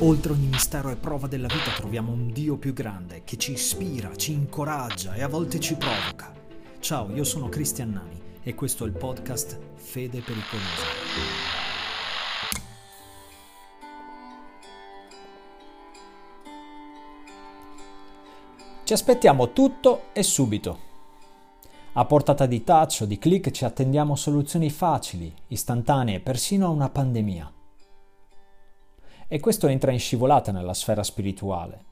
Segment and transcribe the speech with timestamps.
[0.00, 4.14] Oltre ogni mistero e prova della vita troviamo un Dio più grande che ci ispira,
[4.16, 6.32] ci incoraggia e a volte ci provoca.
[6.78, 10.86] Ciao, io sono Cristian Nani e questo è il podcast Fede Pericolosa.
[18.84, 20.86] Ci aspettiamo tutto e subito.
[21.94, 26.88] A portata di touch o di click ci attendiamo soluzioni facili, istantanee, persino a una
[26.88, 27.52] pandemia.
[29.30, 31.84] E questo entra in scivolata nella sfera spirituale,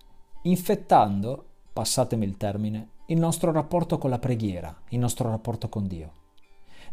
[0.43, 6.13] infettando, passatemi il termine, il nostro rapporto con la preghiera, il nostro rapporto con Dio.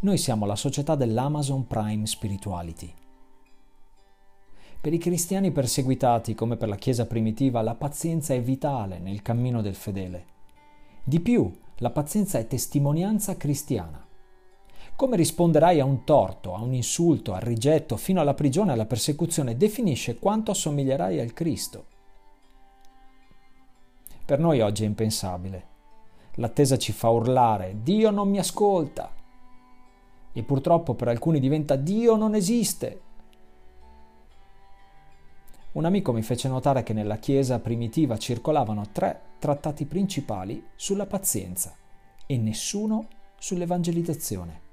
[0.01, 2.93] Noi siamo la società dell'Amazon Prime Spirituality.
[4.81, 9.61] Per i cristiani perseguitati, come per la Chiesa primitiva, la pazienza è vitale nel cammino
[9.61, 10.25] del fedele.
[11.05, 14.02] Di più, la pazienza è testimonianza cristiana.
[14.95, 18.85] Come risponderai a un torto, a un insulto, al rigetto, fino alla prigione e alla
[18.85, 21.85] persecuzione, definisce quanto assomiglierai al Cristo.
[24.23, 25.71] Per noi oggi è impensabile.
[26.35, 29.11] L'attesa ci fa urlare, Dio non mi ascolta.
[30.31, 33.01] E purtroppo per alcuni diventa Dio non esiste.
[35.73, 41.75] Un amico mi fece notare che nella Chiesa primitiva circolavano tre trattati principali sulla pazienza
[42.27, 43.07] e nessuno
[43.39, 44.71] sull'evangelizzazione.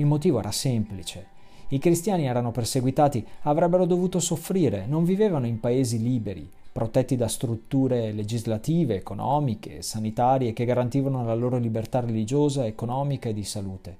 [0.00, 1.26] Il motivo era semplice.
[1.68, 8.10] I cristiani erano perseguitati, avrebbero dovuto soffrire, non vivevano in paesi liberi, protetti da strutture
[8.12, 13.98] legislative, economiche, sanitarie che garantivano la loro libertà religiosa, economica e di salute.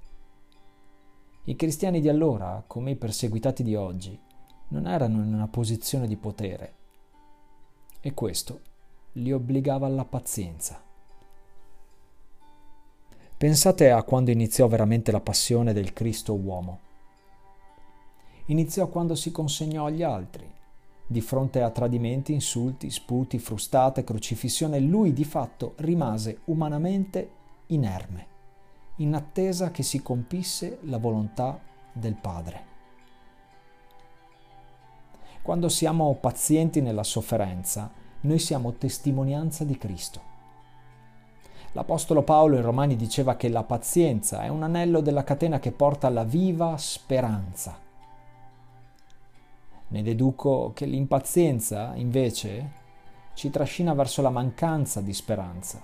[1.44, 4.18] I cristiani di allora, come i perseguitati di oggi,
[4.68, 6.72] non erano in una posizione di potere
[8.00, 8.60] e questo
[9.12, 10.82] li obbligava alla pazienza.
[13.40, 16.80] Pensate a quando iniziò veramente la passione del Cristo uomo.
[18.48, 20.46] Iniziò quando si consegnò agli altri.
[21.06, 27.30] Di fronte a tradimenti, insulti, sputi, frustate, crocifissione, lui di fatto rimase umanamente
[27.68, 28.26] inerme,
[28.96, 31.58] in attesa che si compisse la volontà
[31.94, 32.64] del Padre.
[35.40, 37.90] Quando siamo pazienti nella sofferenza,
[38.20, 40.29] noi siamo testimonianza di Cristo.
[41.72, 46.08] L'Apostolo Paolo in Romani diceva che la pazienza è un anello della catena che porta
[46.08, 47.78] alla viva speranza.
[49.86, 52.70] Ne deduco che l'impazienza, invece,
[53.34, 55.80] ci trascina verso la mancanza di speranza.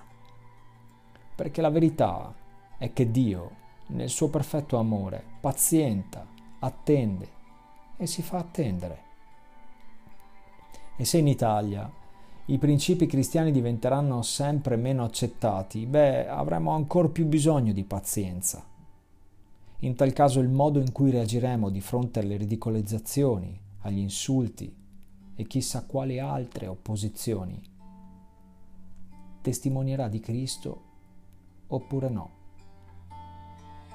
[1.36, 2.34] Perché la verità
[2.78, 3.50] è che Dio,
[3.88, 6.26] nel suo perfetto amore, pazienta,
[6.58, 7.28] attende
[7.96, 9.02] e si fa attendere.
[10.96, 11.88] E se in Italia
[12.46, 18.64] i principi cristiani diventeranno sempre meno accettati, beh, avremo ancora più bisogno di pazienza.
[19.80, 24.74] In tal caso il modo in cui reagiremo di fronte alle ridicolizzazioni, agli insulti
[25.34, 27.74] e chissà quali altre opposizioni
[29.46, 30.82] testimonierà di Cristo
[31.68, 32.30] oppure no.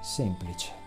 [0.00, 0.81] Semplice.